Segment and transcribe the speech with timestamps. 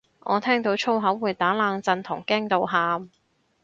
[0.21, 3.11] 我聽到粗口會打冷震同驚到喊